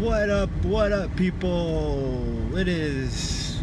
[0.00, 2.56] What up, what up, people?
[2.56, 3.62] It is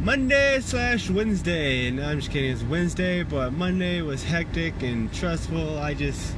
[0.00, 1.88] Monday slash Wednesday.
[1.88, 5.76] And I'm just kidding, it's Wednesday, but Monday was hectic and stressful.
[5.76, 6.34] I just.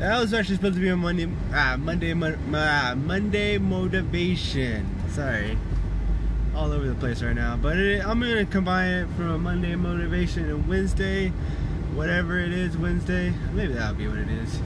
[0.00, 2.12] That was actually supposed to be a Monday, ah, Monday,
[2.52, 4.84] ah, Monday motivation.
[5.10, 5.56] Sorry,
[6.56, 7.56] all over the place right now.
[7.56, 11.28] But it, I'm gonna combine it from a Monday motivation and Wednesday,
[11.94, 13.32] whatever it is, Wednesday.
[13.52, 14.58] Maybe that'll be what it is.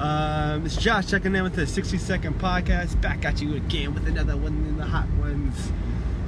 [0.00, 3.00] Um, it's Josh checking in with the 60 second podcast.
[3.00, 5.72] Back at you again with another one in the hot ones.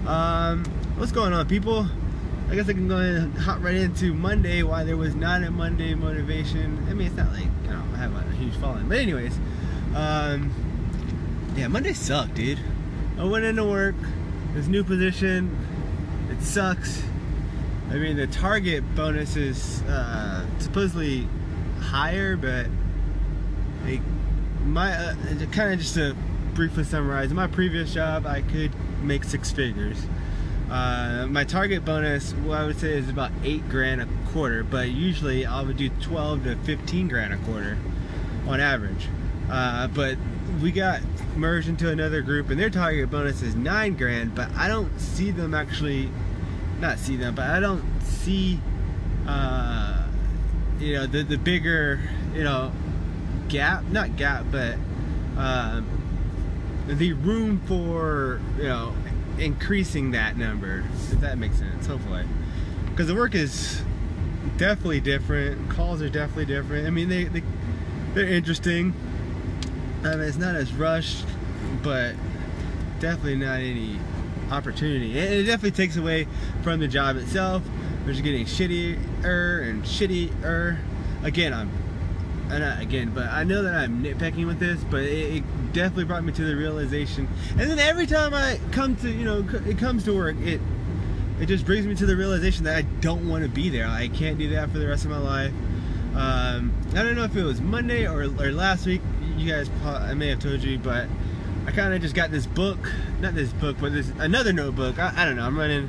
[0.08, 0.64] Um,
[0.96, 1.86] what's going on, people?
[2.50, 4.64] I guess I can go and hop right into Monday.
[4.64, 6.84] Why there was not a Monday motivation.
[6.90, 9.38] I mean, it's not like you know I have a huge following, but anyways,
[9.94, 10.52] um,
[11.54, 12.58] yeah, Monday sucked, dude.
[13.18, 13.94] I went into work.
[14.52, 15.56] This new position,
[16.28, 17.04] it sucks.
[17.88, 21.28] I mean, the target bonus is uh, supposedly
[21.80, 22.66] higher, but
[23.84, 24.00] like
[24.64, 25.14] my uh,
[25.52, 26.14] kind of just to
[26.54, 29.96] briefly summarize my previous job i could make six figures.
[30.70, 34.88] Uh, my target bonus what i would say is about eight grand a quarter but
[34.88, 37.76] usually i would do 12 to 15 grand a quarter
[38.46, 39.08] on average.
[39.50, 40.16] Uh, but
[40.62, 41.00] we got
[41.36, 45.30] merged into another group and their target bonus is nine grand but i don't see
[45.30, 46.08] them actually
[46.80, 48.60] not see them but i don't see
[49.26, 50.06] uh,
[50.78, 52.00] you know the, the bigger
[52.34, 52.72] you know
[53.50, 54.76] gap, not gap, but
[55.36, 55.86] um,
[56.86, 58.94] the room for you know
[59.38, 60.84] increasing that number.
[61.12, 62.24] If that makes sense, hopefully,
[62.86, 63.82] because the work is
[64.56, 65.68] definitely different.
[65.70, 66.86] Calls are definitely different.
[66.86, 67.42] I mean, they, they
[68.14, 68.94] they're interesting.
[70.02, 71.26] I mean, it's not as rushed,
[71.82, 72.14] but
[73.00, 73.98] definitely not any
[74.50, 75.18] opportunity.
[75.18, 76.26] And it definitely takes away
[76.62, 77.62] from the job itself.
[78.04, 80.78] Which is getting shittier and shittier.
[81.22, 81.70] Again, I'm
[82.50, 86.04] and I, again, but I know that I'm nitpicking with this, but it, it, definitely
[86.04, 87.28] brought me to the realization.
[87.50, 90.60] And then every time I come to, you know, it comes to work, it
[91.40, 93.86] it just brings me to the realization that I don't want to be there.
[93.86, 95.52] I can't do that for the rest of my life.
[96.14, 99.00] Um, I don't know if it was Monday or, or last week.
[99.36, 101.08] You guys, I may have told you, but
[101.66, 102.78] I kind of just got this book,
[103.20, 104.98] not this book, but this another notebook.
[104.98, 105.44] I, I don't know.
[105.44, 105.86] I'm running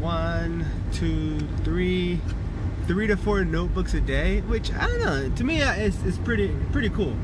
[0.00, 2.20] one, two, three
[2.92, 5.30] three to four notebooks a day, which I don't know.
[5.36, 7.16] To me, it's, it's pretty pretty cool.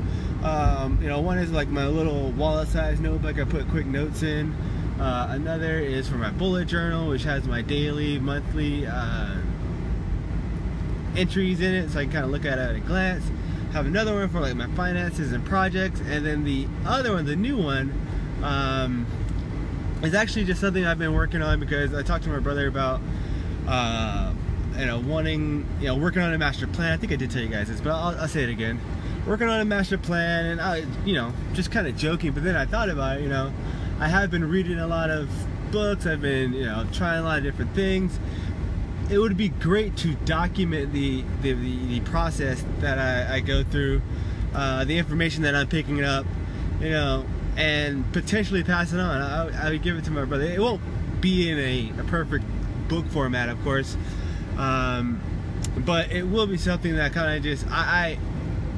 [0.43, 3.37] Um, you know, one is like my little wallet-sized notebook.
[3.37, 4.51] I put quick notes in.
[4.99, 9.35] Uh, another is for my bullet journal, which has my daily, monthly uh,
[11.15, 13.29] entries in it, so I can kind of look at it at a glance.
[13.73, 17.35] Have another one for like my finances and projects, and then the other one, the
[17.35, 17.93] new one,
[18.41, 19.05] um,
[20.01, 23.01] is actually just something I've been working on because I talked to my brother about.
[23.67, 24.33] Uh,
[24.79, 26.93] you know, wanting, you know, working on a master plan.
[26.93, 28.79] I think I did tell you guys this, but I'll, I'll say it again.
[29.27, 32.31] Working on a master plan, and I, you know, just kind of joking.
[32.31, 33.23] But then I thought about it.
[33.23, 33.51] You know,
[33.99, 35.29] I have been reading a lot of
[35.71, 36.05] books.
[36.05, 38.17] I've been, you know, trying a lot of different things.
[39.11, 43.63] It would be great to document the the, the, the process that I, I go
[43.63, 44.01] through,
[44.53, 46.25] uh, the information that I'm picking up,
[46.79, 47.25] you know,
[47.57, 49.21] and potentially pass it on.
[49.21, 50.45] I, I would give it to my brother.
[50.45, 50.81] It won't
[51.19, 52.45] be in a, a perfect
[52.87, 53.97] book format, of course.
[54.59, 55.21] Um,
[55.85, 58.17] but it will be something that kind of just I,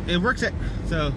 [0.07, 0.53] I it works at
[0.87, 1.11] so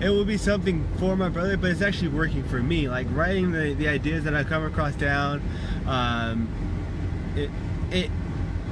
[0.00, 2.88] it will be something for my brother but it's actually working for me.
[2.88, 5.42] Like writing the, the ideas that I come across down
[5.86, 6.48] um,
[7.36, 7.50] it
[7.90, 8.10] it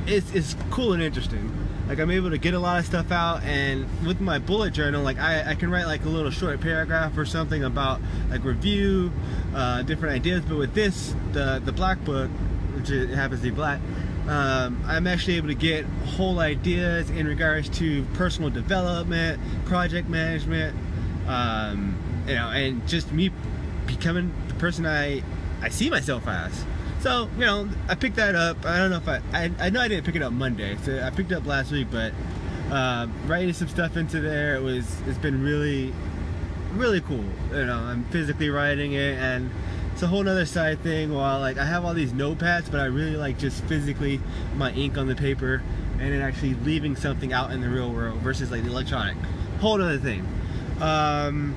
[0.09, 1.53] it's, it's cool and interesting.
[1.89, 5.05] Like I'm able to get a lot of stuff out and with my bullet journal
[5.05, 9.13] like I, I can write like a little short paragraph or something about like review
[9.55, 10.43] uh, different ideas.
[10.45, 12.29] But with this the the black book
[12.75, 13.81] which happens to be black
[14.29, 20.77] um, I'm actually able to get whole ideas in regards to personal development, project management,
[21.29, 23.31] um, you know, and just me
[23.87, 25.23] becoming the person I
[25.63, 26.65] I see myself as.
[27.01, 28.65] So you know, I picked that up.
[28.67, 31.01] I don't know if I I, I know I didn't pick it up Monday, so
[31.01, 32.13] I picked it up last week, but
[32.71, 35.93] uh, writing some stuff into there it was it's been really
[36.73, 37.25] really cool.
[37.53, 39.51] You know, I'm physically writing it and
[39.97, 42.85] it's a whole nother side thing while like I have all these notepads but I
[42.85, 44.21] really like just physically
[44.55, 45.63] my ink on the paper
[45.93, 49.17] and then actually leaving something out in the real world versus like the electronic.
[49.59, 50.21] Whole other thing.
[50.83, 51.57] Um,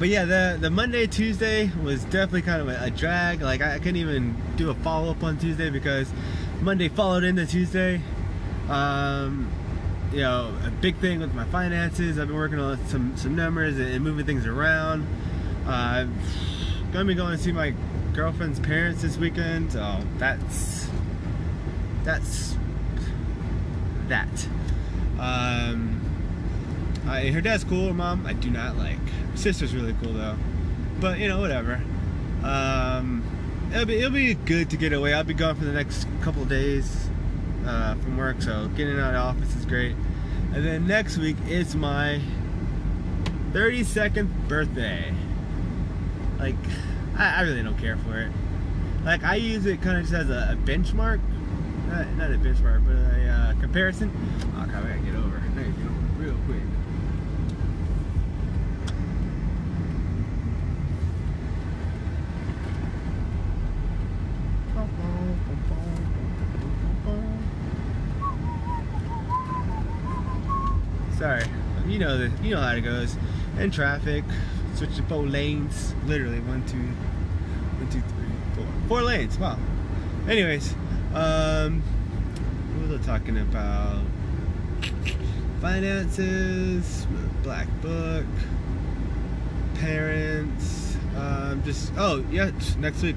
[0.00, 3.42] but yeah the the Monday Tuesday was definitely kind of a, a drag.
[3.42, 6.12] Like I, I, couldn't even do a follow-up on Tuesday because
[6.60, 8.00] Monday followed into Tuesday.
[8.68, 9.48] Um,
[10.12, 12.18] you know a big thing with my finances.
[12.18, 15.06] I've been working on some some numbers and, and moving things around.
[15.64, 16.06] Uh,
[16.92, 17.74] gonna be going to see my
[18.12, 19.72] girlfriend's parents this weekend.
[19.72, 20.88] So that's
[22.04, 22.56] that's
[24.08, 24.48] that.
[25.18, 26.00] Um,
[27.06, 27.88] I, her dad's cool.
[27.88, 28.98] Her mom, I do not like.
[29.08, 30.36] Her sister's really cool though,
[31.00, 31.80] but you know, whatever.
[32.42, 33.22] Um,
[33.72, 35.14] it'll be it'll be good to get away.
[35.14, 37.08] I'll be gone for the next couple days
[37.66, 39.94] uh, from work, so getting out of office is great.
[40.54, 42.20] And then next week is my
[43.52, 45.14] 32nd birthday.
[46.40, 46.56] Like,
[47.18, 48.32] I, I really don't care for it.
[49.04, 51.20] Like, I use it kind of just as a, a benchmark.
[51.88, 54.10] Not, not, a benchmark, but a uh, comparison.
[54.56, 55.36] Oh, God, I gotta get over.
[55.36, 56.62] I gotta get over real quick.
[71.18, 71.44] Sorry,
[71.86, 73.14] you know the you know how it goes.
[73.58, 74.24] In traffic,
[74.74, 79.38] switching four lanes, literally one, two, one, two, three, four, four lanes.
[79.38, 79.58] Wow.
[80.28, 80.74] Anyways,
[81.14, 81.82] um,
[82.76, 84.02] what was I talking about?
[85.60, 87.06] Finances,
[87.42, 88.26] black book,
[89.74, 90.96] parents.
[91.16, 93.16] Um, just oh yeah, next week,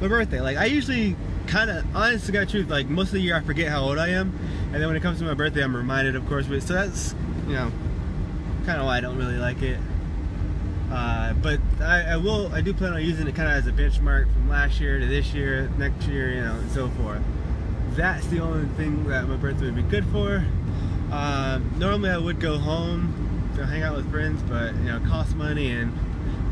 [0.00, 0.40] my birthday.
[0.40, 1.16] Like I usually
[1.46, 3.98] kind of, honest to God truth, like most of the year I forget how old
[3.98, 4.38] I am,
[4.72, 6.46] and then when it comes to my birthday, I'm reminded, of course.
[6.46, 7.14] But so that's
[7.46, 7.70] you know,
[8.64, 9.78] kind of why I don't really like it.
[10.90, 13.72] Uh, but I, I, will, I do plan on using it kind of as a
[13.72, 17.22] benchmark from last year to this year, next year, you know, and so forth.
[17.90, 20.44] That's the only thing that my birthday would be good for.
[21.10, 25.04] Uh, normally I would go home to hang out with friends, but you know, it
[25.04, 25.92] costs money, and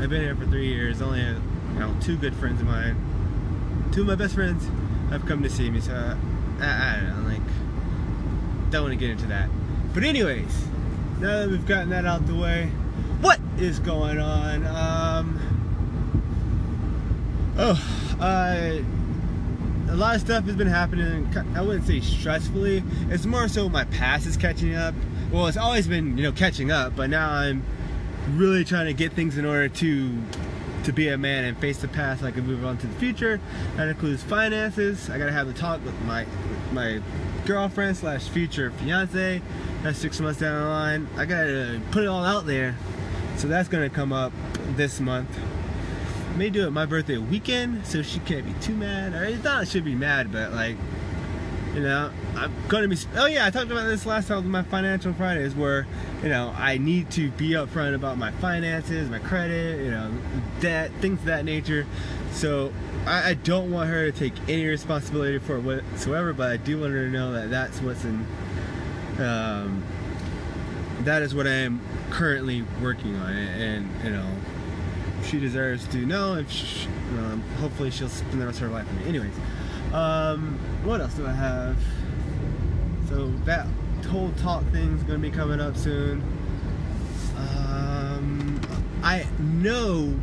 [0.01, 1.01] I've been here for three years.
[1.01, 2.95] Only you know two good friends of mine,
[3.91, 4.67] two of my best friends,
[5.09, 5.81] have come to see me.
[5.81, 5.93] So
[6.59, 9.49] I, I don't know, like, don't want to get into that.
[9.93, 10.67] But anyways,
[11.19, 12.71] now that we've gotten that out the way,
[13.21, 14.65] what is going on?
[14.65, 15.39] Um,
[17.57, 18.79] oh, uh,
[19.89, 21.27] a lot of stuff has been happening.
[21.55, 22.83] I wouldn't say stressfully.
[23.11, 24.93] It's more so my past is catching up.
[25.31, 27.63] Well, it's always been, you know, catching up, but now I'm
[28.33, 30.21] really trying to get things in order to
[30.83, 32.95] to be a man and face the past so I can move on to the
[32.95, 33.39] future.
[33.75, 35.09] That includes finances.
[35.09, 36.25] I gotta have the talk with my
[36.71, 37.01] my
[37.45, 39.41] girlfriend slash future fiance.
[39.81, 41.07] That's six months down the line.
[41.17, 42.75] I gotta put it all out there.
[43.37, 44.31] So that's gonna come up
[44.75, 45.29] this month.
[46.37, 49.13] may do it my birthday weekend, so she can't be too mad.
[49.13, 50.75] It's not should be mad, but like,
[51.73, 52.97] you know, I'm gonna be.
[53.15, 55.85] Oh yeah, I talked about this last time with my financial Fridays, where
[56.23, 60.11] you know I need to be upfront about my finances, my credit, you know,
[60.61, 61.85] debt, things of that nature.
[62.31, 62.71] So
[63.05, 66.79] I, I don't want her to take any responsibility for it whatsoever, but I do
[66.79, 68.25] want her to know that that's what's in.
[69.19, 69.83] Um,
[71.01, 74.27] that is what I am currently working on, and you know,
[75.23, 76.35] she deserves to know.
[76.35, 76.87] If she,
[77.17, 79.09] um, hopefully she'll spend the rest of her life with me.
[79.09, 79.33] Anyways,
[79.93, 81.77] um, what else do I have?
[83.09, 83.67] So that
[84.07, 86.23] whole talk thing's gonna be coming up soon.
[87.37, 88.61] Um,
[89.03, 90.17] I know.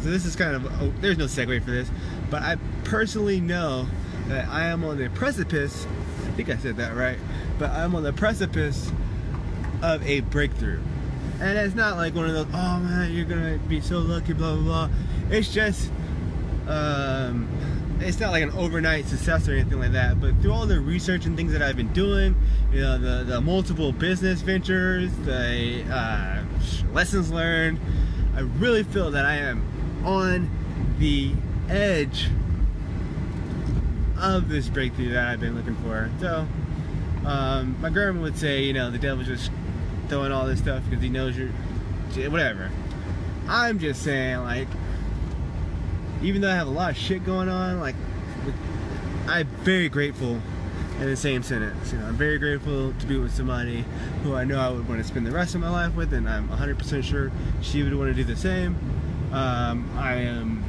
[0.00, 1.90] So this is kind of oh, there's no segue for this,
[2.30, 3.86] but I personally know
[4.28, 5.86] that I am on the precipice.
[6.26, 7.18] I think I said that right,
[7.58, 8.92] but I'm on the precipice
[9.82, 10.80] of a breakthrough.
[11.40, 14.54] And it's not like one of those, oh man, you're gonna be so lucky, blah
[14.54, 14.90] blah blah.
[15.30, 15.90] It's just,
[16.66, 17.48] um,
[18.00, 20.20] it's not like an overnight success or anything like that.
[20.20, 22.34] But through all the research and things that I've been doing,
[22.72, 26.42] you know, the, the multiple business ventures, the uh,
[26.92, 27.78] lessons learned,
[28.36, 29.62] I really feel that I am
[30.04, 30.50] on
[30.98, 31.32] the
[31.68, 32.28] edge
[34.20, 36.10] of this breakthrough that I've been looking for.
[36.20, 36.46] So,
[37.24, 39.50] um, my grandma would say, you know, the devil's just
[40.08, 41.50] throwing all this stuff because he knows you're
[42.30, 42.70] whatever.
[43.48, 44.68] I'm just saying, like,
[46.22, 47.94] even though I have a lot of shit going on, like,
[49.26, 50.40] I'm very grateful
[51.00, 51.92] in the same sentence.
[51.92, 53.84] You know, I'm very grateful to be with somebody
[54.22, 56.28] who I know I would want to spend the rest of my life with, and
[56.28, 57.30] I'm 100% sure
[57.62, 58.76] she would want to do the same.
[59.32, 60.64] Um, I am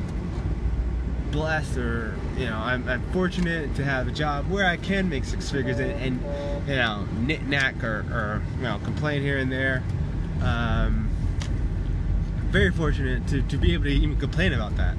[1.32, 5.26] blessed or you know I'm, I'm, fortunate to have a job where I can make
[5.26, 9.52] six figures and, and you know knit knack or, or, you know complain here and
[9.52, 9.84] there.
[10.42, 11.10] Um,
[12.50, 14.96] very fortunate to, to be able to even complain about that.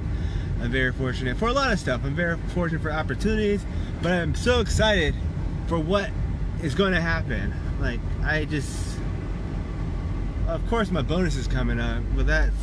[0.61, 2.01] I'm very fortunate for a lot of stuff.
[2.05, 3.65] I'm very fortunate for opportunities
[4.01, 5.15] but I'm so excited
[5.67, 6.09] for what
[6.61, 7.53] is going to happen.
[7.79, 8.97] Like I just
[10.47, 12.55] of course my bonus is coming up but that's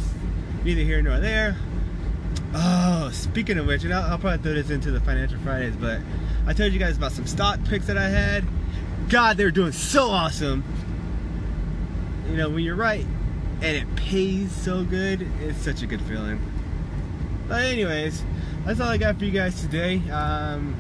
[0.63, 1.57] neither here nor there
[3.39, 6.01] speaking of which, and I'll, I'll, probably throw this into the Financial Fridays, but
[6.49, 8.43] I told you guys about some stock picks that I had.
[9.09, 10.65] God, they were doing so awesome.
[12.29, 13.07] You know, when you're right
[13.63, 16.41] and it pays so good, it's such a good feeling.
[17.47, 18.25] But anyways,
[18.67, 19.99] that's all I got for you guys today.
[20.11, 20.75] Um,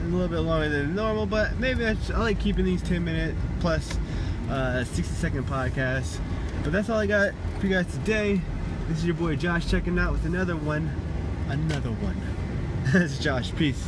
[0.00, 3.98] a little bit longer than normal, but maybe I like keeping these 10 minute plus
[4.48, 6.18] uh, 60 second podcast.
[6.62, 8.40] But that's all I got for you guys today.
[8.88, 10.90] This is your boy Josh checking out with another one.
[11.52, 12.16] Another one.
[12.94, 13.54] this is Josh.
[13.54, 13.86] Peace.